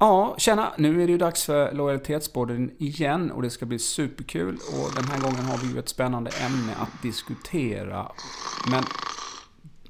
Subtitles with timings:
[0.00, 0.72] Ja, tjena!
[0.76, 4.54] Nu är det ju dags för lojalitetsborden igen och det ska bli superkul.
[4.54, 8.12] Och den här gången har vi ju ett spännande ämne att diskutera.
[8.70, 8.84] Men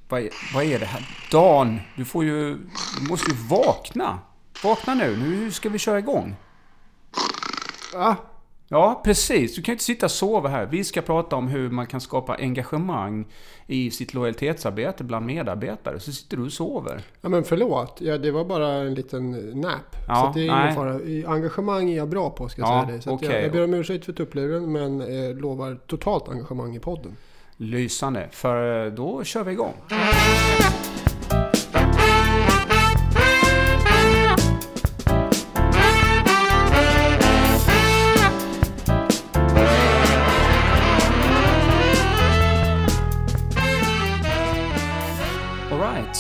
[0.09, 1.29] vad är, vad är det här?
[1.31, 2.55] Dan, du får ju...
[3.01, 4.19] Du måste ju vakna!
[4.65, 6.37] Vakna nu, nu ska vi köra igång.
[7.95, 8.17] Va?
[8.71, 9.57] Ja, precis.
[9.57, 10.67] Du kan ju inte sitta och sova här.
[10.67, 13.27] Vi ska prata om hur man kan skapa engagemang
[13.67, 16.01] i sitt lojalitetsarbete bland medarbetare.
[16.01, 17.03] Så sitter du och sover.
[17.21, 19.97] Ja men förlåt, ja, det var bara en liten nap.
[20.09, 20.63] Ja, så det är nej.
[20.63, 21.35] ingen fara.
[21.35, 23.03] Engagemang är jag bra på ska jag Ja, säga dig.
[23.03, 23.29] Så okej.
[23.33, 27.17] jag, jag ber om ursäkt för tuppluren men eh, lovar totalt engagemang i podden.
[27.57, 29.75] Lysande, för eh, då kör vi igång.
[29.91, 30.88] Alright,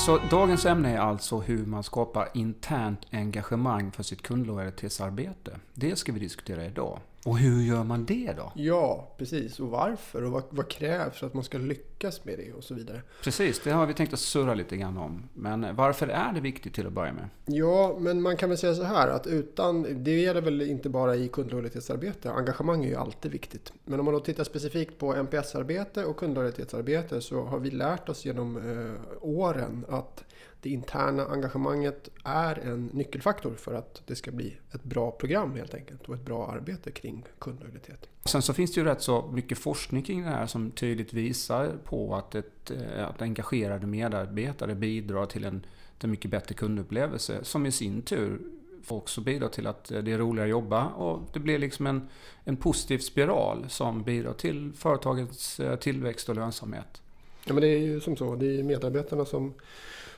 [0.09, 5.59] så dagens ämne är alltså hur man skapar internt engagemang för sitt kundlojalitetsarbete.
[5.75, 7.01] Det ska vi diskutera idag.
[7.24, 8.52] Och hur gör man det då?
[8.55, 9.61] Ja, precis.
[9.61, 10.24] Och varför?
[10.24, 13.02] Och vad, vad krävs för att man ska lyckas med det och så vidare.
[13.22, 15.28] Precis, det har vi tänkt att surra lite grann om.
[15.34, 17.28] Men varför är det viktigt till att börja med?
[17.46, 21.16] Ja, men man kan väl säga så här att utan, det gäller väl inte bara
[21.16, 23.72] i kundlojalitetsarbete, engagemang är ju alltid viktigt.
[23.84, 28.24] Men om man då tittar specifikt på NPS-arbete och kundlojalitetsarbete så har vi lärt oss
[28.24, 30.24] genom eh, åren att
[30.61, 35.75] det interna engagemanget är en nyckelfaktor för att det ska bli ett bra program helt
[35.75, 38.09] enkelt och ett bra arbete kring kundlojalitet.
[38.25, 41.73] Sen så finns det ju rätt så mycket forskning kring det här som tydligt visar
[41.84, 45.67] på att, ett, eh, att engagerade medarbetare bidrar till en,
[45.98, 48.41] till mycket bättre kundupplevelse som i sin tur
[48.89, 52.09] också bidra till att eh, det är roligare att jobba och det blir liksom en,
[52.45, 57.03] en positiv spiral som bidrar till företagets eh, tillväxt och lönsamhet.
[57.45, 59.55] Ja, men det är ju som så, det är medarbetarna som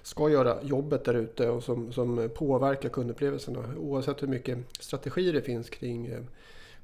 [0.03, 3.57] ska göra jobbet där ute och som, som påverkar kundupplevelsen.
[3.79, 6.21] Oavsett hur mycket strategier det finns kring eh,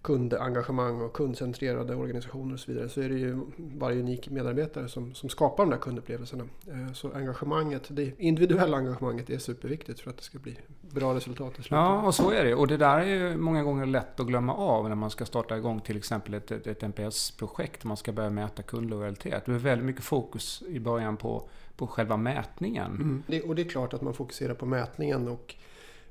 [0.06, 5.14] kundengagemang och kundcentrerade organisationer och så vidare så är det ju varje unik medarbetare som,
[5.14, 6.44] som skapar de där kundupplevelserna.
[6.66, 11.52] Eh, Så engagemanget, det individuella engagemanget är superviktigt för att det ska bli bra resultat
[11.52, 11.70] i slutet.
[11.70, 12.54] Ja, och så är det.
[12.54, 15.56] Och det där är ju många gånger lätt att glömma av när man ska starta
[15.56, 17.84] igång till exempel ett, ett, ett NPS-projekt.
[17.84, 19.46] Man ska börja mäta kundlojalitet.
[19.46, 22.92] Det är väldigt mycket fokus i början på, på själva mätningen.
[22.92, 23.22] Mm.
[23.26, 25.54] Det, och det är klart att man fokuserar på mätningen och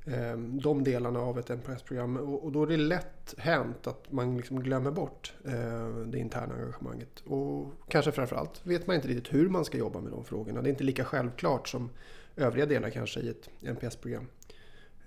[0.07, 2.17] Ehm, de delarna av ett NPS-program.
[2.17, 6.53] Och, och då är det lätt hänt att man liksom glömmer bort eh, det interna
[6.53, 7.19] engagemanget.
[7.25, 10.61] Och kanske framförallt vet man inte riktigt hur man ska jobba med de frågorna.
[10.61, 11.89] Det är inte lika självklart som
[12.35, 14.27] övriga delar kanske i ett NPS-program.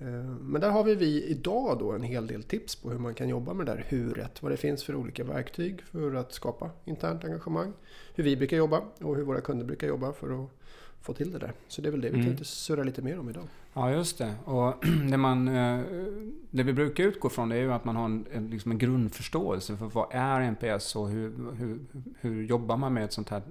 [0.00, 0.06] Eh,
[0.40, 3.28] Men där har vi, vi idag då en hel del tips på hur man kan
[3.28, 4.42] jobba med det där huret.
[4.42, 7.72] Vad det finns för olika verktyg för att skapa internt engagemang.
[8.14, 10.50] Hur vi brukar jobba och hur våra kunder brukar jobba för att
[11.02, 11.52] få till det där.
[11.68, 12.26] Så det är väl det vi Mm.
[12.26, 13.44] tänkte surra lite mer om idag.
[13.74, 14.34] Ja, just det.
[14.44, 14.74] Och
[15.10, 15.80] det, man, eh,
[16.50, 18.78] det vi brukar utgå från det är ju att man har en, en, liksom en
[18.78, 21.78] grundförståelse för vad är NPS och hur, hur,
[22.20, 23.42] hur jobbar man med ett sånt här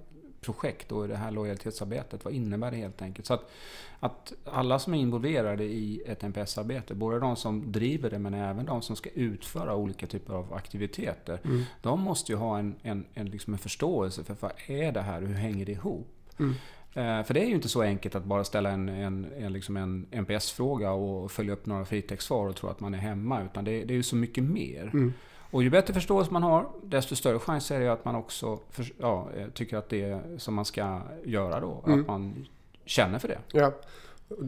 [0.42, 2.26] projekt och det här lojalitetsarbetet.
[2.26, 3.26] Vad innebär det helt enkelt?
[3.28, 3.52] Så att,
[4.00, 8.66] att alla som är involverade i ett NPS-arbete, både de som driver det men även
[8.66, 11.40] de som ska utföra olika typer av aktiviteter.
[11.44, 11.64] Mm.
[11.82, 15.22] De måste ju ha en, en, en, liksom en förståelse för vad är det här
[15.22, 16.08] och hur hänger det ihop?
[16.40, 16.54] Mm.
[16.94, 19.78] Eh, För det är ju inte så enkelt att bara ställa en, en, en, liksom
[19.78, 23.44] en NPS-fråga och följa upp några fritextsvar och tro att man är hemma.
[23.44, 24.90] Utan det, det är ju så mycket mer.
[24.94, 25.14] Mm.
[25.52, 28.86] Och ju bättre förståelse man har, desto större chans är det att man också för,
[28.98, 31.84] ja, eh, tycker att det är som man ska göra då.
[31.86, 32.00] Mm.
[32.02, 32.46] Att man
[32.86, 33.40] känner för det.
[33.52, 33.72] Ja.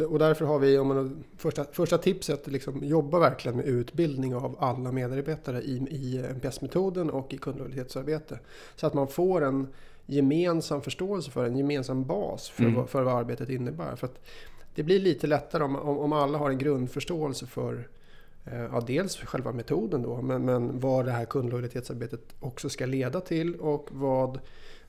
[0.10, 4.56] Och därför har vi, om man, första, första tipset, liksom, jobba verkligen med utbildning av
[4.60, 8.40] alla medarbetare i, i NPS-metoden och i kundlojalitetsarbete.
[8.76, 9.68] Så att man får en
[10.06, 12.76] gemensam förståelse för en gemensam bas för, Mm.
[12.76, 13.96] vad, för vad arbetet innebär.
[13.96, 14.10] För
[14.76, 17.88] det blir lite lättare om, om, om alla har en grundförståelse för
[18.52, 23.22] Ja, dels för själva metoden då, men, men vad det här kundlojalitetsarbetet också ska leda
[23.22, 24.40] till och vad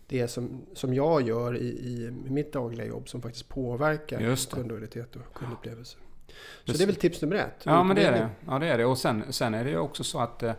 [0.06, 5.16] det är som, som jag gör i, i mitt dagliga jobb som faktiskt påverkar kundlojalitet
[5.16, 5.98] och kundupplevelse.
[6.64, 7.62] Så det är väl tips nummer ett.
[7.62, 8.28] Ja, men det är det.
[8.46, 8.84] Ja, det är det.
[8.84, 10.52] Och sen, sen är det ju också så att, eh,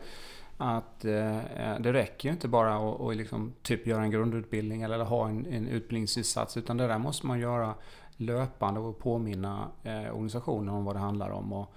[0.58, 1.40] att eh,
[1.80, 5.46] det räcker ju inte bara att, att liksom typ göra en grundutbildning eller ha en,
[5.46, 6.58] en utbildningsinsats.
[6.58, 7.74] Utan det där måste man göra
[8.18, 11.54] löpande och påminna eh, organisationen om vad det handlar om.
[11.54, 11.68] Och, eh,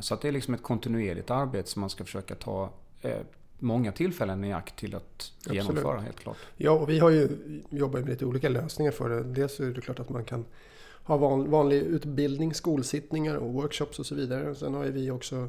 [0.00, 2.70] så att det är liksom ett kontinuerligt arbete som man ska försöka ta
[3.02, 3.18] eh,
[3.58, 5.62] många tillfällen i akt till att Absolut.
[5.62, 6.36] genomföra helt klart.
[6.56, 7.28] Ja, och vi har ju
[7.70, 9.22] jobbat med lite olika lösningar för det.
[9.22, 10.44] Dels är det klart att man kan
[11.04, 14.54] ha van, vanlig utbildning, skolsittningar och workshops och så vidare.
[14.54, 15.46] Sen har vi också eh,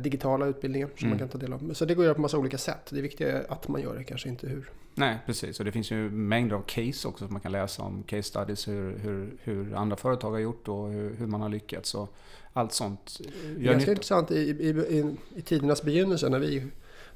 [0.00, 1.10] digitala utbildningar som Mm.
[1.10, 1.74] man kan ta del av.
[1.74, 2.86] Så det går att göra på massa olika sätt.
[2.90, 4.70] Det viktiga är att man gör det, kanske inte hur.
[4.94, 5.58] Nej, precis.
[5.58, 8.02] Och det finns ju mängder av case också som man kan läsa om.
[8.02, 11.94] Case studies, hur, hur, hur andra företag har gjort och hur, hur man har lyckats.
[11.94, 12.14] Och
[12.52, 13.20] allt sånt
[13.56, 16.66] Det är ganska intressant i, i, i, i tidernas begynnelse när vi,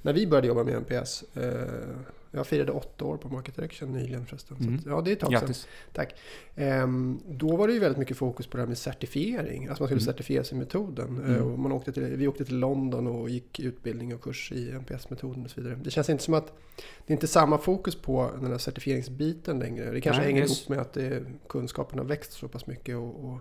[0.02, 1.24] när vi började jobba med NPS.
[1.36, 1.96] Eh,
[2.34, 4.56] jag firade åtta år på Market Direction nyligen förresten.
[4.60, 4.74] Mm.
[4.74, 5.40] Att, ja, det är ett tag sedan.
[5.40, 5.66] Grattis.
[6.56, 9.68] Ehm, då var det ju väldigt mycket fokus på det här med certifiering.
[9.68, 10.12] Alltså man skulle Mm.
[10.12, 11.22] certifiera sig i metoden.
[11.24, 11.42] Mm.
[11.42, 15.44] Och man åkte till, vi åkte till London och gick utbildning och kurs i NPS-metoden
[15.44, 15.78] och så vidare.
[15.84, 16.52] Det känns inte som att
[17.06, 19.90] det är inte samma fokus på den här certifieringsbiten längre.
[19.90, 22.96] Det kanske Nej, hänger ihop med att det, kunskapen har växt så pass mycket.
[22.96, 23.40] Och, och,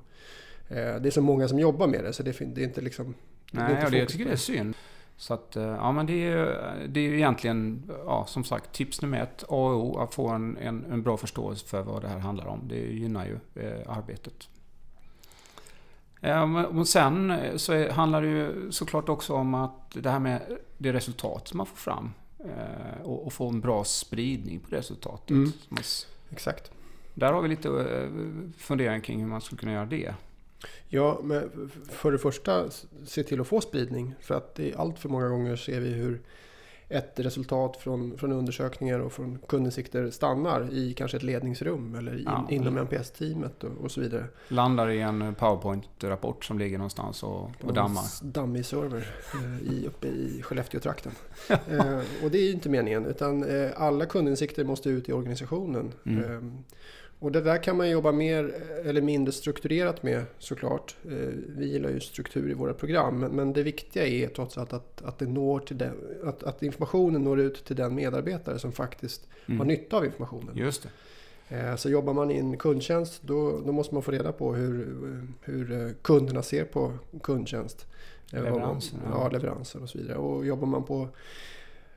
[0.78, 3.13] eh, det är så många som jobbar med det så det, är inte liksom...
[3.51, 4.75] det Nej, det, jag tycker det är synd.
[5.24, 6.46] Så att, eh, ja men det är ju
[6.88, 10.30] det är ju egentligen, ja som sagt, tips nummer ett, A och O, att få
[10.30, 12.62] en, en, en bra förståelse för vad det här handlar om.
[12.68, 14.50] Det gynnar ju eh, arbetet.
[16.22, 20.20] Eh, Och sen eh, så är, handlar det ju såklart också om att det här
[20.20, 20.42] med
[20.78, 22.14] det resultat som man får fram.
[22.40, 25.30] eh, Och, och få en bra spridning på resultatet.
[25.30, 25.52] Mm.
[25.70, 25.84] Man
[26.30, 26.72] Exakt.
[27.14, 28.10] Där har vi lite eh,
[28.58, 30.14] funderingar kring hur man skulle kunna göra det.
[30.88, 32.69] Ja, men för det första
[33.06, 34.15] se till att få spridning.
[34.19, 36.21] För att det är allt för många gånger ser vi hur
[36.89, 42.24] ett resultat från, från undersökningar och från kundinsikter stannar i kanske ett ledningsrum eller in,
[42.25, 42.48] Ja.
[42.50, 44.25] inom NPS-teamet och, och så vidare.
[44.48, 48.01] Landar i en PowerPoint-rapport som ligger någonstans och, och dammar.
[48.21, 51.12] en dammig server eh, i, uppe i Skellefteå-trakten.
[51.48, 55.92] eh, och det är ju inte meningen, utan eh, alla kundinsikter måste ut i organisationen.
[56.06, 56.24] Mm.
[56.24, 56.42] Eh,
[57.24, 58.56] och det där kan man jobba mer
[58.86, 60.96] eller mindre strukturerat med såklart.
[61.06, 61.12] Eh,
[61.48, 65.20] vi gillar ju struktur i våra program, men, det viktiga är trots allt att, att,
[65.20, 65.94] det når till den,
[66.24, 69.68] att, att informationen når ut till den medarbetare som faktiskt har Mm.
[69.68, 70.58] nytta av informationen.
[70.58, 70.88] Just
[71.50, 71.58] det.
[71.58, 74.88] Eh, Så jobbar man i en kundtjänst då, då måste man få reda på hur,
[75.42, 76.94] hur eh, kunderna ser på
[77.24, 77.86] kundtjänst.
[78.31, 78.40] Ja.
[79.12, 80.18] Ja, leveranser och så vidare.
[80.18, 81.08] Och jobbar man på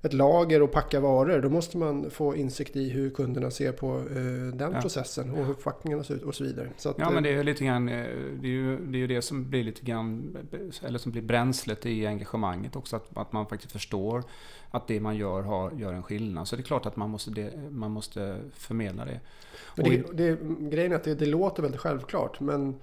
[0.07, 3.97] ett lager och packar varor då måste man få insikt i hur kunderna ser på
[3.97, 4.81] eh, den Ja.
[4.81, 6.69] processen och hur förpackningarna ser ut och så vidare.
[6.77, 8.05] Så att, Ja, men eh, det är ju lite grann, eh,
[8.41, 10.37] det är ju det, är ju det som blir lite grann,
[10.83, 12.97] eller som blir bränslet i engagemanget också.
[12.97, 14.25] Att, att man faktiskt förstår
[14.71, 16.49] att det man gör har, gör en skillnad.
[16.49, 19.21] Så det är klart att man måste, det, man måste förmedla det.
[19.77, 20.39] Men det, det,
[20.71, 22.75] grejen är att det, det låter väldigt självklart men,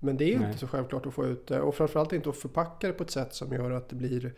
[0.00, 0.46] men det är Nej.
[0.46, 1.60] inte så självklart att få ut det.
[1.60, 4.32] Och framförallt inte att förpacka det på ett sätt som gör att det blir eh,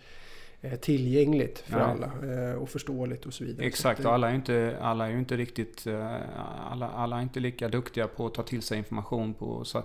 [0.81, 1.83] tillgängligt för Nej.
[1.83, 3.67] alla eh, och förståeligt och så vidare.
[3.67, 6.17] Exakt, Så och att, alla är inte, alla är inte riktigt, eh,
[6.73, 9.35] alla, alla är inte lika duktiga på att ta till sig information.
[9.35, 9.83] På, så.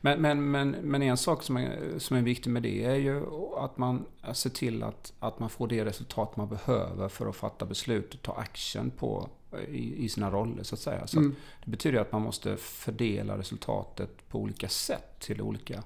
[0.00, 3.22] Men, men, men, men en sak som är, som är viktig med det är ju
[3.56, 7.66] att man ser till att, att man får det resultat man behöver för att fatta
[7.66, 9.28] beslut och ta action på
[9.68, 11.06] i, i sina roller så att säga.
[11.06, 15.82] Så att mm, det betyder att man måste fördela resultatet på olika sätt till olika,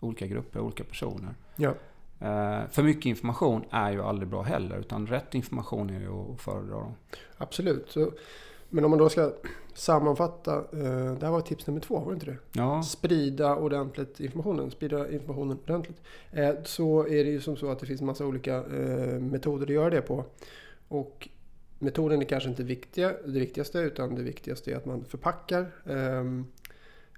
[0.00, 1.34] olika grupper, olika personer.
[1.56, 1.74] ja.
[2.20, 6.40] Eh, för mycket information är ju aldrig bra heller, utan rätt information är ju att
[6.40, 6.92] föredra.
[7.36, 7.94] Absolut.
[8.68, 9.32] Men om man då ska
[9.74, 10.56] sammanfatta.
[10.56, 12.36] Eh, det här var tips nummer två, var det inte det?
[12.52, 14.70] Ja, Sprida ordentligt informationen.
[14.70, 16.00] Sprida informationen ordentligt.
[16.32, 18.62] Eh, så är det ju som så att det finns massa olika
[19.20, 20.24] metoder att göra det på.
[20.88, 21.28] Och
[21.78, 26.24] metoden är kanske inte viktiga, det viktigaste utan det viktigaste är att man förpackar eh,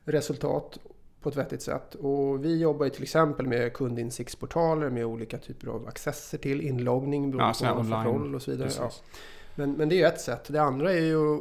[0.04, 0.78] resultat
[1.22, 1.94] på ett vettigt sätt.
[1.94, 7.24] Och vi jobbar ju till exempel med kundinsiktsportaler med olika typer av accesser till inloggning
[7.24, 8.70] Ja, beroende så på vad roll och så vidare.
[8.78, 8.90] Ja.
[9.54, 10.44] Men, men det är ett sätt.
[10.48, 11.34] Det andra är ju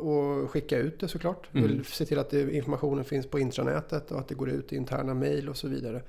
[0.44, 1.50] att skicka ut det såklart.
[1.54, 1.84] Mm.
[1.84, 5.14] Se till att det, informationen finns på intranätet och att det går ut i interna
[5.14, 6.02] mejl och så vidare.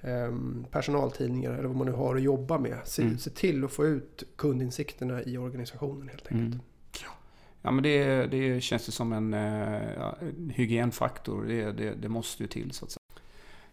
[0.00, 2.78] Ehm, personaltidningar eller vad man nu har att jobba med.
[2.84, 3.18] Se, Mm.
[3.18, 6.54] se till att få ut kundinsikterna i organisationen helt enkelt.
[6.54, 6.60] Mm.
[7.62, 11.44] Ja, men det, det känns ju som en, eh, ja, en hygienfaktor.
[11.44, 12.98] Det, det, det måste ju till så att säga.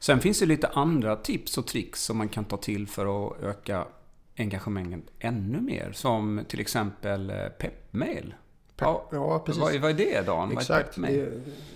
[0.06, 3.44] Sen finns det lite andra tips och tricks som man kan ta till för att
[3.44, 3.86] öka
[4.38, 5.92] engagemanget ännu mer.
[5.94, 8.34] Som till exempel eh, peppmail.
[8.78, 9.62] Ja, Ja, precis.
[9.62, 10.52] vad, vad är det Dan?
[10.52, 10.96] Exakt.
[10.96, 11.30] Det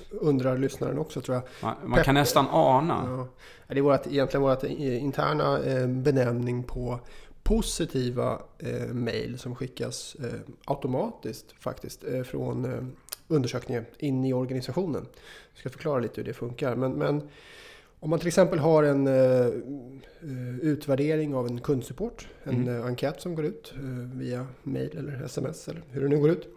[0.09, 1.43] undrar lyssnaren också tror jag.
[1.61, 3.03] Man, man kan nästan ana.
[3.07, 3.27] Ja.
[3.67, 6.99] Det är vårt, egentligen vårt interna eh, benämning på
[7.43, 12.83] positiva eh, mejl som skickas eh, automatiskt faktiskt eh, från eh,
[13.27, 15.05] undersökningen in i organisationen.
[15.53, 16.75] Jag ska förklara lite hur det funkar.
[16.75, 17.29] Men, men
[17.99, 19.47] om man till exempel har en eh,
[20.61, 22.79] utvärdering av en kundsupport, en Mm.
[22.79, 26.29] eh, enkät som går ut eh, via mejl eller sms eller hur det nu går
[26.29, 26.47] ut.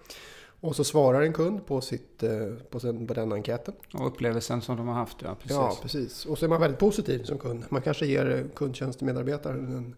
[0.60, 3.74] Och så svarar en kund på, sitt, eh, på, sin, på den enkäten.
[3.94, 5.56] Och upplevelsen som de har haft, ja precis.
[5.56, 6.26] Ja, precis.
[6.26, 7.64] Och så är man väldigt positiv som kund.
[7.68, 9.94] Man kanske ger kundtjänstemedarbetaren en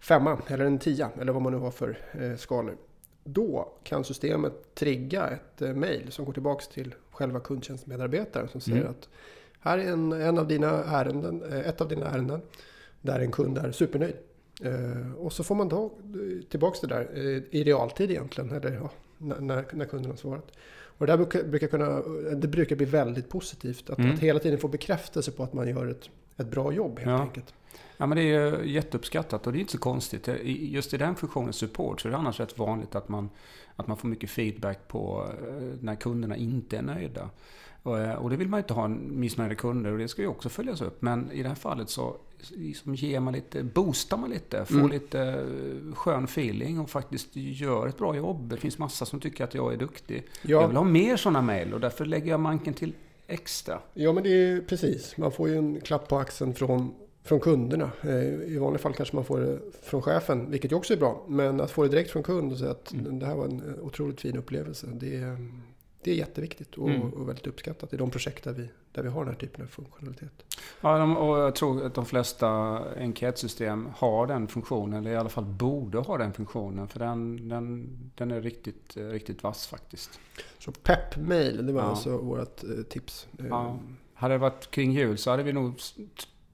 [0.00, 1.98] femma eller en tia eller vad man nu har för
[2.38, 2.76] skalor.
[3.24, 8.90] Då kan systemet trigga ett mejl som går tillbaks till själva kundtjänstmedarbetaren som säger Mm.
[8.90, 9.08] att
[9.64, 12.40] här är en, en av dina ärenden, eh, ett av dina ärenden
[13.00, 14.14] där en kund är supernöjd.
[14.62, 15.90] Eh, och så får man ta
[16.50, 20.50] tillbaka det där eh, i realtid egentligen, eller ja, när, när kunden har svarat.
[20.98, 22.02] Och det, där brukar, brukar kunna,
[22.34, 23.90] det brukar bli väldigt positivt.
[23.90, 24.14] Att, Mm.
[24.14, 27.18] att hela tiden få bekräftelse på att man gör ett, ett bra jobb helt Ja.
[27.20, 27.54] enkelt.
[27.96, 30.28] Ja, men det är ju jätteuppskattat och det är inte så konstigt.
[30.44, 33.30] Just i den funktionen support så är det annars rätt vanligt att man,
[33.76, 37.30] att man får mycket feedback på eh, när kunderna inte är nöjda.
[37.82, 40.28] Och, eh, och det vill man ju inte ha missnöjda kunder och det ska ju
[40.28, 41.02] också följas upp.
[41.02, 42.16] Men i det här fallet så
[42.50, 44.90] liksom ger man lite, boostar man lite, får Mm.
[44.90, 48.48] lite eh, skön feeling och faktiskt gör ett bra jobb.
[48.48, 50.24] Det finns massa som tycker att jag är duktig.
[50.42, 52.92] Jag Ja, vill ha mer sådana mejl och därför lägger jag manken till
[53.26, 53.80] extra.
[53.94, 55.16] ja, men det är precis.
[55.16, 57.90] Man får ju en klapp på axeln från, från kunderna.
[58.02, 61.24] Eh, I vanliga fall kanske man får det från chefen, vilket ju också är bra.
[61.28, 63.18] Men att få det direkt från kund och säga att Mm.
[63.18, 64.86] det här var en eh, otroligt fin upplevelse.
[64.92, 65.48] Det är,
[66.02, 67.10] det är jätteviktigt och, Mm.
[67.12, 69.68] och väldigt uppskattat i de projekt där vi, där vi har den här typen av
[69.68, 70.44] funktionalitet.
[70.80, 72.48] Ja, de, och jag tror att de flesta
[72.98, 76.88] enkätsystem har den funktionen, eller i alla fall borde ha den funktionen.
[76.88, 80.10] För den, den, den är riktigt, riktigt vass faktiskt.
[80.64, 81.88] Så peppmail, det var Ja.
[81.88, 83.28] alltså vårt eh, tips.
[83.38, 83.78] Eh, Ja.
[84.14, 85.74] Hade det varit kring jul så hade vi nog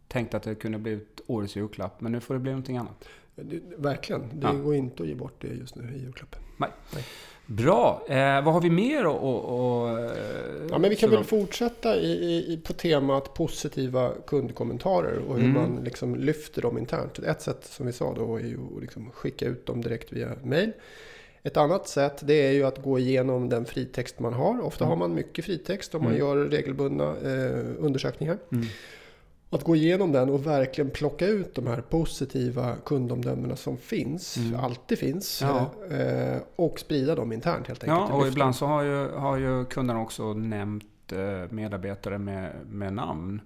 [0.09, 2.01] tänkt att det kunde bli ett årets julklapp.
[2.01, 3.09] Men nu får det bli någonting annat.
[3.35, 4.53] det, verkligen, det Ja.
[4.53, 6.37] går inte att ge bort det just nu i julklapp.
[7.47, 8.03] Bra!
[8.09, 10.71] Eh, vad har vi mer att...
[10.71, 15.45] Ja, men vi kan väl fortsätta i, i, i- på temat positiva kundkommentarer och hur
[15.45, 15.55] Mm.
[15.55, 17.19] man liksom lyfter dem internt.
[17.19, 20.29] Ett sätt som vi sa då är ju att liksom skicka ut dem direkt via
[20.45, 20.73] mail.
[21.43, 24.61] Ett annat sätt det är ju att gå igenom den fritext man har.
[24.61, 24.91] Ofta Mm.
[24.91, 26.27] har man mycket fritext om man Mm.
[26.27, 28.39] gör regelbundna eh, undersökningar.
[28.53, 28.67] Mm.
[29.53, 34.61] Att gå igenom den och verkligen plocka ut de här positiva kundomdömena som finns, Mm.
[34.61, 35.71] alltid finns, Ja.
[35.97, 38.01] eh, och sprida dem internt helt enkelt.
[38.11, 42.53] Ja, och Lyfta ibland så har ju, har ju kunderna också nämnt eh, medarbetare med,
[42.71, 43.41] med namn.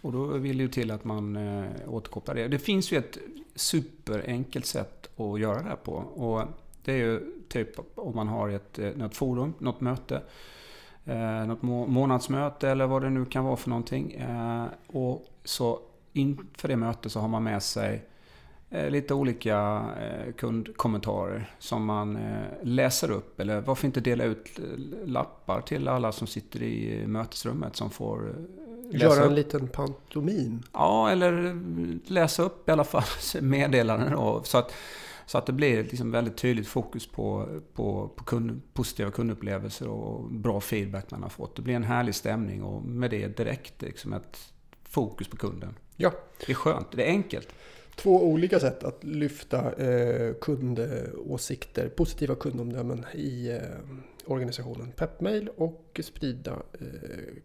[0.00, 2.48] Och då vill det ju till att man eh, återkopplar det.
[2.48, 3.18] Det finns ju ett
[3.54, 5.92] superenkelt sätt att göra det här på.
[5.94, 6.42] Och
[6.88, 10.22] det är ju typ om man har ett, eh, något forum, något möte.
[11.04, 14.12] Eh, något må- månadsmöte eller vad det nu kan vara för någonting.
[14.12, 15.80] Eh, och så
[16.12, 18.04] inför det mötet så har man med sig
[18.88, 19.84] lite olika
[20.36, 22.18] kundkommentarer som man
[22.62, 23.40] läser upp.
[23.40, 24.58] Eller varför inte dela ut
[25.04, 28.34] lappar till alla som sitter i mötesrummet som får
[28.90, 30.62] Göra en liten pantomim.
[30.72, 31.58] Ja, eller
[32.10, 33.02] läsa upp i alla fall
[33.42, 34.72] meddelanden då, så att,
[35.28, 40.30] så att det blir liksom väldigt tydligt fokus på, på, på kund, positiva kundupplevelser och
[40.30, 41.56] bra feedback man har fått.
[41.56, 44.52] Det blir en härlig stämning och med det direkt liksom ett
[44.84, 45.74] fokus på kunden.
[45.96, 46.12] Ja.
[46.46, 47.48] Det är skönt, det är enkelt.
[47.96, 53.58] Två olika sätt att lyfta eh, kundåsikter, positiva kundomdömen i eh,
[54.26, 54.92] organisationen.
[54.96, 56.86] Peppmail och sprida eh,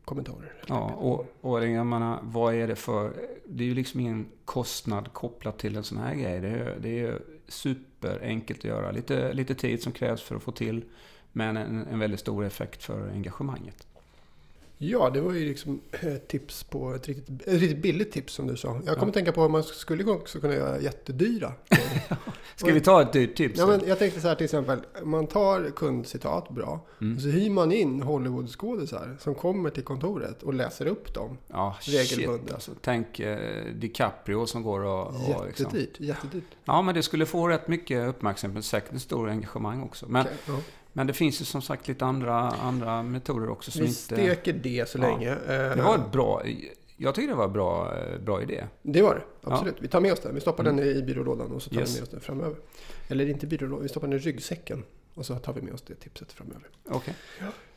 [0.05, 0.53] kommentarer.
[0.67, 3.13] Ja, och, och jag menar, vad är det för...
[3.45, 6.41] Det är ju liksom ingen kostnad kopplat till en sån här grej.
[6.41, 8.91] Det är, det är superenkelt att göra.
[8.91, 10.83] Lite, lite tid som krävs för att få till,
[11.31, 13.87] men en, en väldigt stor effekt för engagemanget.
[14.77, 18.47] Ja, det var ju liksom ett tips på ett riktigt, ett riktigt billigt tips som
[18.47, 18.81] du sa.
[18.85, 19.13] Jag kommer Ja.
[19.13, 21.53] tänka på att man skulle också kunna göra jättedyra.
[22.55, 23.59] Ska vi ta ett dyrt tips?
[23.59, 27.15] ja, men jag tänkte så här till exempel, man tar kundcitat bra Mm.
[27.15, 31.37] och så hyr man in Hollywoodskådisar som kommer till kontoret och läser upp dem.
[31.47, 32.41] Ja, regelbundet.
[32.45, 32.71] shit alltså.
[32.81, 35.07] Tänk eh, DiCaprio som går och...
[35.07, 35.65] och liksom.
[35.65, 36.43] Jättedyrt, jättedyrt.
[36.65, 38.65] Ja, men det skulle få rätt mycket uppmärksamhet.
[38.65, 40.05] Säkert ett stort engagemang också.
[40.09, 40.53] Men, Okej, ja.
[40.93, 43.93] Men det finns ju som sagt lite andra, andra metoder också som inte...
[43.93, 45.01] steker det så Ja.
[45.01, 45.35] länge.
[45.47, 46.41] Det var ett bra...
[46.97, 48.63] Jag tycker det var en bra, eh, bra idé.
[48.81, 49.21] Det var det,
[49.51, 49.75] absolut.
[49.79, 50.35] Vi tar med oss den.
[50.35, 50.77] Vi stoppar Mm.
[50.77, 51.89] den i byrålådan och så tar Yes.
[51.89, 52.55] vi med oss den framöver.
[53.07, 54.83] Eller inte byrålådan, vi stoppar den i ryggsäcken.
[55.15, 56.67] Och så tar vi med oss det tipset framöver.
[56.89, 57.13] Okej.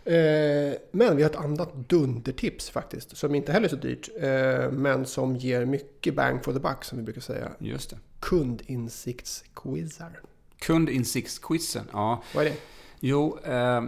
[0.05, 3.17] Eh, men vi har ett annat dundertips faktiskt.
[3.17, 4.09] Som inte heller är så dyrt.
[4.21, 7.49] Eh, men som ger mycket bang for the buck som vi brukar säga.
[7.59, 7.99] Just det.
[8.21, 10.21] Kundinsiktsquizar.
[10.59, 12.23] Kundinsiktsquizen, ja.
[12.35, 12.57] Vad är det?
[13.01, 13.83] Jo, eh,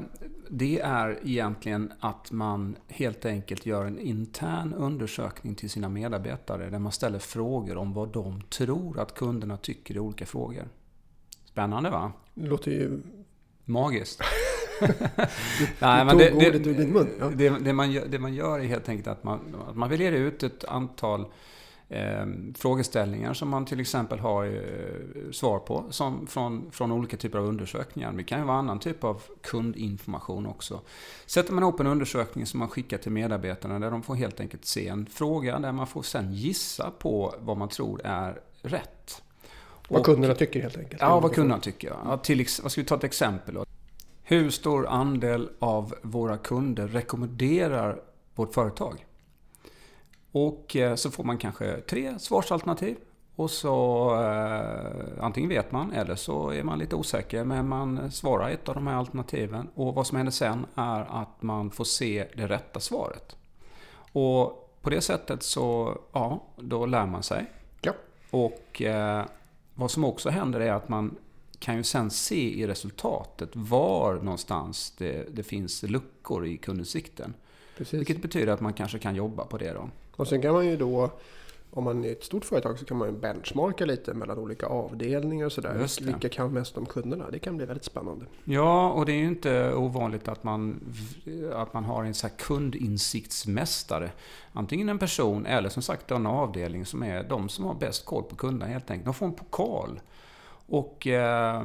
[0.51, 6.79] det är egentligen att man helt enkelt gör en intern undersökning till sina medarbetare där
[6.79, 10.69] man ställer frågor om vad de tror att kunderna tycker i olika frågor.
[11.45, 12.13] Spännande va?
[12.35, 13.01] Det låter ju...
[13.65, 14.21] Magiskt.
[15.79, 17.09] Nej, men tog det- det- ordet ur din mun.
[17.21, 17.27] Ja.
[17.35, 20.13] Det, det, man gör, det man gör är helt enkelt att man, att man väljer
[20.13, 21.27] ut ett antal
[21.89, 27.39] eh, frågeställningar som man till exempel har eh, svar på som från, från olika typer
[27.39, 28.13] av undersökningar.
[28.13, 30.81] Det kan ju vara annan typ av kundinformation också.
[31.27, 34.65] Sätter man ihop en undersökning som man skickar till medarbetarna där de får helt enkelt
[34.65, 39.23] se en fråga där man får sen gissa på vad man tror är rätt.
[39.89, 41.01] Vad Och- kunderna tycker helt enkelt.
[41.03, 41.95] Ja, vad kunderna tycker.
[42.05, 43.65] Ja, till, vad ska vi ta ett exempel då?
[44.23, 48.01] Hur stor andel av våra kunder rekommenderar
[48.35, 49.07] vårt företag?
[50.33, 52.97] Och eh, så får man kanske tre svarsalternativ.
[53.37, 58.51] Och så eh, antingen vet man eller så är man lite osäker men man svarar
[58.51, 59.69] ett av de här alternativen.
[59.75, 63.37] Och vad som händer sen är att man får se det rätta svaret.
[64.13, 67.47] Och på det sättet så, ja, då lär man sig.
[67.81, 67.93] Ja.
[68.31, 69.25] Och eh,
[69.75, 71.17] vad som också händer är att man
[71.59, 77.35] kan ju sen se i resultatet var någonstans det, det finns luckor i kundutsikten.
[77.79, 78.01] Precis.
[78.01, 79.89] Vilket betyder att man kanske kan jobba på det då.
[80.17, 81.11] Och sen kan man ju då,
[81.71, 85.47] om man är ett stort företag, så kan man ju benchmarka lite mellan olika avdelningar
[85.47, 86.05] och sådär.
[86.05, 87.31] Vilka kan mest om kunderna?
[87.31, 88.25] Det kan bli väldigt spännande.
[88.45, 90.81] Ja, och det är ju inte ovanligt att man,
[91.55, 94.11] att man har en så här kundinsiktsmästare.
[94.53, 98.23] Antingen en person eller som sagt en avdelning som är de som har bäst koll
[98.23, 99.05] på kunderna helt enkelt.
[99.05, 100.01] De får en pokal.
[100.71, 101.63] Och eh,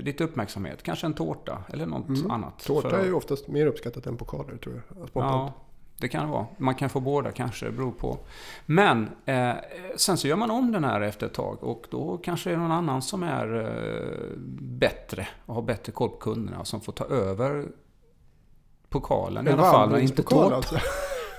[0.00, 2.30] lite uppmärksamhet, kanske en tårta eller något Mm.
[2.30, 2.58] annat.
[2.64, 5.08] Tårta För- är ju oftast mer uppskattat än pokaler tror jag.
[5.08, 5.52] Spontant.
[5.56, 5.62] Ja,
[5.98, 6.46] det kan det vara.
[6.58, 8.18] Man kan få båda kanske, det beror på.
[8.66, 9.52] Men eh,
[9.96, 12.58] sen så gör man om den här efter ett tag och då kanske det är
[12.58, 17.04] någon annan som är eh, bättre och har bättre koll på kunderna som får ta
[17.04, 17.68] över
[18.88, 19.90] pokalen i alla fall.
[19.90, 20.52] Men inte tårtan.
[20.52, 20.76] alltså.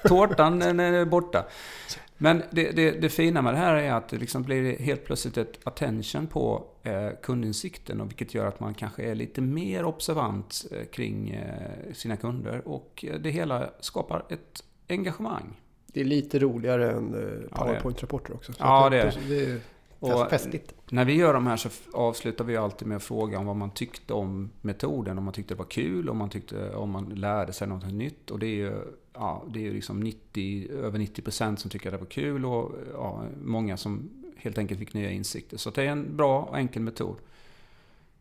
[0.06, 1.46] Tårtan är borta.
[2.22, 5.38] Men det, det, det fina med det här är att det liksom blir helt plötsligt
[5.38, 10.66] ett attention på eh, kundinsikten och vilket gör att man kanske är lite mer observant
[10.72, 15.60] eh, kring eh, sina kunder och eh, det hela skapar ett engagemang.
[15.88, 18.54] Det är lite roligare än eh, powerpoint-rapporter också.
[18.54, 19.62] Så Ja, det är det.
[20.00, 20.74] Och fest, festligt.
[20.90, 23.72] när vi gör de här så avslutar vi alltid med att fråga om vad man
[23.72, 25.18] tyckte om metoden.
[25.18, 28.32] Om man tyckte det var kul, om man, tyckte, om man lärde sig något nytt.
[28.32, 28.74] Och det är ju,
[29.22, 32.72] ja, det är ju liksom 90, över 90% som tycker att det var kul och
[32.94, 35.58] ja, många som helt enkelt fick nya insikter.
[35.58, 37.16] Så det är en bra och enkel metod.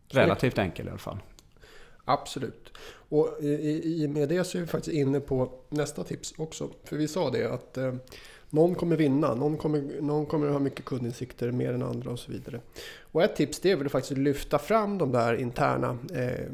[0.09, 1.19] Relativt enkel i alla fall.
[2.05, 2.73] Absolut.
[3.09, 6.71] Och i, i med det så är vi faktiskt inne på nästa tips också.
[6.85, 7.95] För vi sa det att eh,
[8.51, 12.33] någon kommer vinna, någon kommer, någon kommer ha mycket kundinsikter mer än andra och så
[12.33, 12.61] vidare.
[13.01, 16.47] Och ett tips det är väl att faktiskt lyfta fram de där interna eh,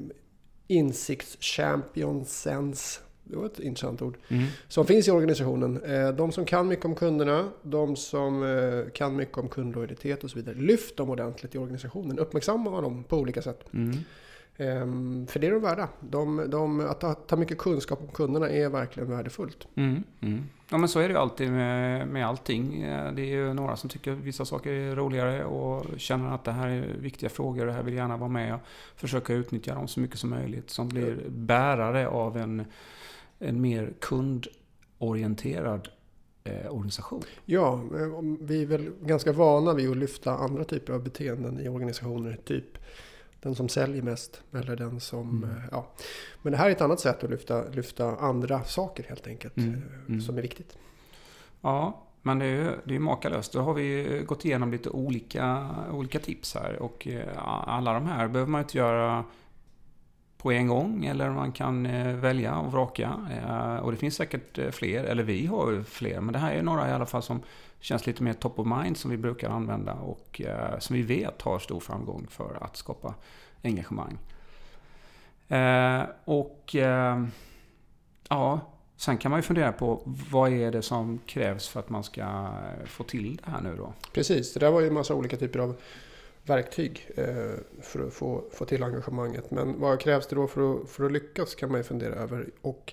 [0.66, 3.00] insiktschampionsens,
[3.30, 4.45] det var ett intressant ord, Mm.
[4.68, 5.83] som finns i organisationen.
[5.83, 10.30] Eh, De som kan mycket om kunderna, de som eh, kan mycket om kundlojalitet och
[10.30, 10.54] så vidare.
[10.54, 13.65] Lyft dem ordentligt i organisationen, uppmärksamma dem på olika sätt.
[13.73, 13.97] Mm.
[14.58, 15.89] Ehm, För det är de värda.
[16.00, 19.67] De, de, att ta, mycket kunskap om kunderna är verkligen värdefullt.
[19.75, 20.43] Mm, mm.
[20.69, 22.82] Ja men så är det ju alltid med, med allting.
[22.82, 26.52] Eh, Det är ju några som tycker vissa saker är roligare och känner att det
[26.52, 28.60] här är viktiga frågor och här vill gärna vara med och
[28.97, 30.71] försöka utnyttja dem så mycket som möjligt.
[30.71, 32.65] Som blir bärare av en,
[33.38, 35.88] en mer kundorienterad
[36.44, 37.22] eh, organisation.
[37.44, 41.68] Ja, eh, vi är väl ganska vana vid att lyfta andra typer av beteenden i
[41.68, 42.38] organisationer.
[42.44, 42.78] Typ
[43.40, 45.44] den som säljer mest eller den som...
[45.44, 45.56] Mm.
[45.56, 45.86] eh, Ja.
[46.42, 49.56] Men det här är ett annat sätt att lyfta, lyfta andra saker helt enkelt.
[49.56, 50.20] Mm, mm.
[50.20, 50.78] Som är viktigt.
[51.60, 53.52] Ja, men det är ju det är makalöst.
[53.52, 56.76] Då har vi gått igenom lite olika, olika tips här.
[56.82, 57.08] Och
[57.66, 59.25] alla de här behöver man inte göra
[60.38, 61.04] på en gång.
[61.04, 63.20] Eller man kan eh, välja och vraka.
[63.30, 66.20] Eh, och det finns säkert eh, fler, eller vi har ju fler.
[66.20, 67.42] Men det här är några i alla fall som
[67.80, 69.94] känns lite mer top of mind som vi brukar använda.
[69.94, 70.40] Och
[70.78, 73.14] som vi vet har stor framgång för att skapa
[73.62, 74.18] engagemang.
[76.25, 76.76] Och
[78.28, 78.60] ja,
[78.96, 82.49] Sen kan man ju fundera på vad är det som krävs för att man ska
[82.86, 83.92] få till det här nu då?
[84.12, 85.76] Precis, det där var ju en massa olika typer av
[86.47, 87.26] verktyg eh,
[87.80, 89.50] för att få, få till engagemanget.
[89.50, 92.50] Men vad krävs det då för att, för att lyckas kan man ju fundera över.
[92.61, 92.93] Och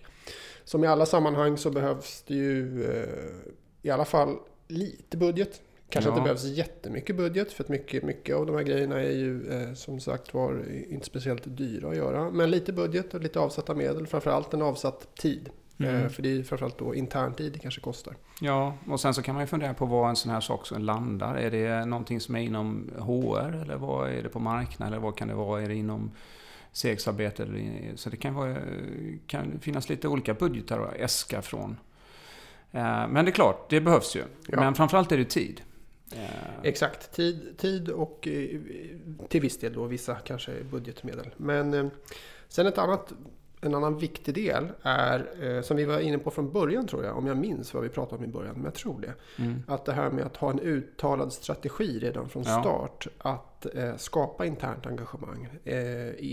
[0.63, 3.09] som i alla sammanhang så behövs det ju eh,
[3.81, 4.37] i alla fall
[4.67, 5.61] lite budget.
[5.89, 6.13] Kanske Ja.
[6.13, 9.73] inte behövs jättemycket budget för att mycket, mycket av de här grejerna är ju eh,
[9.73, 12.31] som sagt var inte speciellt dyra att göra.
[12.31, 15.49] Men lite budget och lite avsatta medel, framförallt en avsatt tid.
[15.77, 15.95] Mm.
[15.95, 18.15] Eh, för det är ju framförallt då intern tid det kanske kostar.
[18.41, 20.81] Ja, och sen så kan man ju fundera på vad en sån här sak som
[20.81, 21.35] landar.
[21.35, 25.17] Är det någonting som är inom HR eller vad är det på marknaden eller vad
[25.17, 25.61] kan det vara?
[25.61, 26.11] Är det inom
[26.71, 27.47] CX-arbete?
[27.95, 28.57] Så det kan, vara,
[29.27, 31.77] kan finnas lite olika budgetar att äska från.
[32.71, 34.23] Eh, Men det är klart, det behövs ju.
[34.47, 34.59] Ja.
[34.59, 35.61] Men framförallt är det tid.
[36.11, 36.19] Eh,
[36.63, 38.27] Exakt, tid, tid och
[39.29, 41.29] till viss del då vissa kanske budgetmedel.
[41.37, 41.91] Men
[42.47, 43.13] sen ett annat,
[43.65, 47.17] en annan viktig del är, eh, som vi var inne på från början tror jag,
[47.17, 49.13] om jag minns vad vi pratade om i början, men jag tror det.
[49.43, 49.63] Mm.
[49.67, 52.61] Att det här med att ha en uttalad strategi redan från Ja.
[52.61, 55.75] start, att eh, skapa internt engagemang, eh,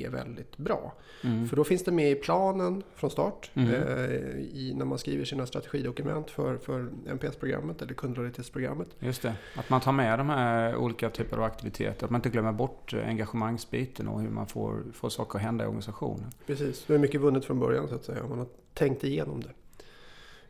[0.02, 0.92] är väldigt bra.
[1.24, 1.48] Mm.
[1.48, 3.68] För då finns det med i planen från start, Mm.
[3.70, 8.88] eh, i, när man skriver sina strategidokument för, för NPS-programmet eller kundlojalitetsprogrammet.
[8.98, 9.34] Just det.
[9.56, 12.04] Att man tar med de här olika typer av aktiviteter.
[12.04, 15.66] Att man inte glömmer bort engagemangsbiten och hur man får, får saker att hända i
[15.66, 16.30] organisationen.
[16.46, 19.40] Precis, då är mycket vunnet från början så att säga, om man har tänkt igenom
[19.40, 19.50] det.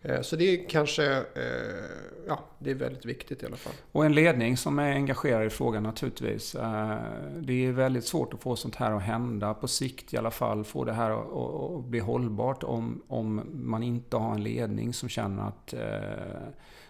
[0.03, 1.85] Eh, så det är kanske, eh,
[2.27, 3.73] ja, det är väldigt viktigt i alla fall.
[3.93, 6.55] Och en ledning som är engagerad i frågan naturligtvis.
[6.55, 6.99] Eh,
[7.41, 10.65] det är väldigt svårt att få sånt här att hända på sikt i alla fall.
[10.65, 15.49] Få det här att- bli hållbart om, om man inte har en ledning som känner
[15.49, 16.49] att eh,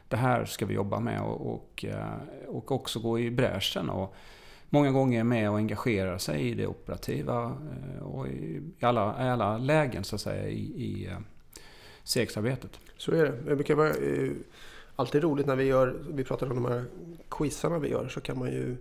[0.09, 1.85] det här ska vi jobba med och, och,
[2.49, 3.90] och också gå i bräschen.
[3.90, 4.14] Och
[4.68, 7.53] många gånger är med och engagera sig i det operativa
[8.03, 11.09] och i, alla, i alla lägen så att säga i, i
[12.04, 12.70] CX-arbetet.
[12.96, 13.32] Så är det.
[13.46, 14.30] Det brukar vara eh,
[14.96, 16.84] alltid roligt när vi gör, vi pratar om de här
[17.30, 18.76] quizarna vi gör, så kan man ju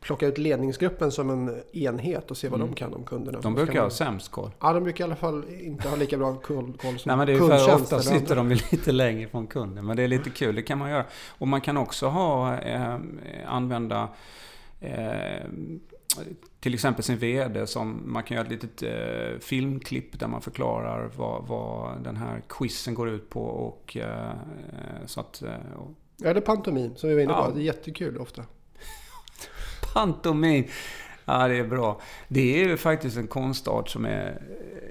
[0.00, 2.70] plocka ut ledningsgruppen som en enhet och se vad Mm.
[2.70, 3.40] de kan om kunderna.
[3.40, 4.50] De brukar ska ha man, sämst koll.
[4.60, 7.26] Ja, de brukar i alla fall inte ha lika bra koll, koll som Nej men
[7.26, 9.86] det är för ofta sitter de lite längre från kunden.
[9.86, 11.04] Men det är lite kul, det kan man göra.
[11.28, 12.96] Och man kan också ha, eh,
[13.46, 14.08] använda
[14.80, 15.42] eh,
[16.60, 21.10] till exempel sin VD som man kan göra ett litet eh, filmklipp där man förklarar
[21.16, 23.42] vad, vad den här quizen går ut på.
[23.42, 24.32] Och, eh,
[25.06, 27.38] så att, eh, och Ja, det är pantomim som vi var inne på.
[27.38, 27.50] Ja.
[27.54, 28.44] Det är jättekul ofta.
[29.94, 30.64] pantomim.
[31.24, 32.00] Ja, det är bra.
[32.28, 34.42] Det är ju faktiskt en konstart som är...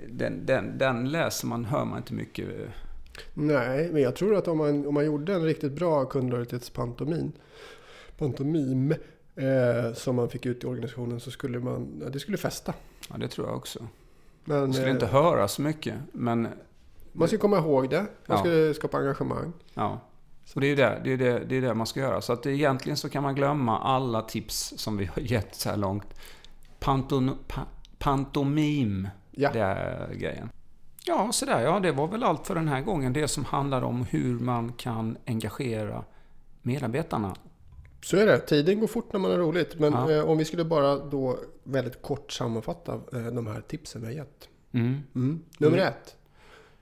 [0.09, 2.47] Den, den, den läser man, hör man inte mycket.
[3.33, 7.31] Nej, men jag tror att om man, om man gjorde en riktigt bra kundlojalitetspantomim
[8.21, 8.93] pantomim
[9.35, 12.73] eh, som man fick ut i organisationen så skulle man, ja, det skulle fästa.
[13.09, 13.87] Ja, det tror jag också.
[14.45, 16.47] Men Man skulle eh, inte höra så mycket, men
[17.11, 17.99] man ska komma ihåg det.
[17.99, 18.37] Man Ja.
[18.37, 19.53] ska skapa engagemang.
[19.73, 19.99] ja.
[20.55, 22.21] Och det är det, det, är det, det är det man ska göra.
[22.21, 25.69] Så att det, egentligen så kan man glömma alla tips som vi har gett så
[25.69, 26.07] här långt.
[26.79, 27.61] Panton, pa,
[27.99, 29.49] pantomim, Ja.
[29.53, 30.49] det är grejen.
[31.05, 33.13] Ja, så där, ja, det var väl allt för den här gången.
[33.13, 36.03] Det som handlar om hur man kan engagera
[36.61, 37.35] medarbetarna.
[38.03, 38.39] Så är det.
[38.39, 39.79] Tiden går fort när man har roligt.
[39.79, 40.11] Men Ja.
[40.11, 44.13] eh, om vi skulle bara då väldigt kort sammanfatta eh, de här tipsen vi har
[44.13, 44.49] gett.
[44.71, 44.99] Mm.
[45.57, 45.79] Nummer Mm.
[45.87, 46.15] ett,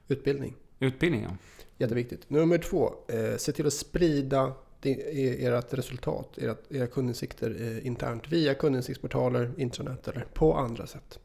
[0.07, 0.55] utbildning.
[0.79, 1.31] Utbildningen.
[1.77, 2.29] Jätteviktigt.
[2.29, 8.27] Nummer två, eh, se till att sprida e- ert resultat, era, era kundinsikter eh, internt
[8.31, 11.19] via kundinsiktsportaler, intranät eller på andra sätt.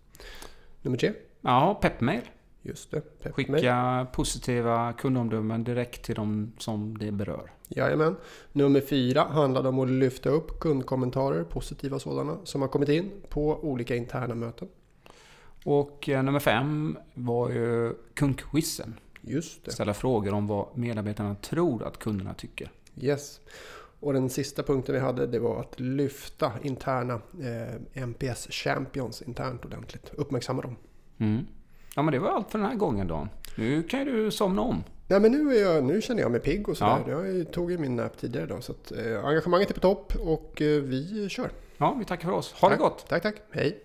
[0.82, 2.20] Nummer tre, Ja, peppmail.
[2.64, 3.54] Just det, Pepmail.
[3.54, 7.50] Skicka positiva kundomdömen direkt till de som det berör.
[7.68, 8.16] Jajamän.
[8.52, 13.58] Nummer fyra handlade om att lyfta upp kundkommentarer, positiva sådana, som har kommit in på
[13.64, 14.68] olika interna möten.
[15.64, 18.94] Och eh, nummer fem var ju kundquizen.
[19.20, 19.72] Just det.
[19.72, 22.70] Ställa frågor om vad medarbetarna tror att kunderna tycker.
[23.00, 23.40] Yes.
[24.00, 29.64] Och den sista punkten vi hade det var att lyfta interna eh, MPS Champions internt
[29.64, 30.12] ordentligt.
[30.14, 30.76] Uppmärksamma dem.
[31.18, 31.46] Mm.
[31.96, 33.28] Ja, men det var allt för den här gången Dan.
[33.54, 34.84] Nu kan ju du somna om.
[35.08, 37.04] Nej men nu, jag, nu känner jag mig pigg och sådär.
[37.08, 37.26] Ja.
[37.26, 38.62] Jag tog ju min nap tidigare idag.
[38.64, 41.50] Så att, eh, engagemanget är på topp och eh, vi kör.
[41.76, 42.52] Ja, vi tackar för oss.
[42.52, 42.82] Ha det Tack.
[42.82, 43.08] gott!
[43.08, 43.34] Tack, tack.
[43.50, 43.80] Hej.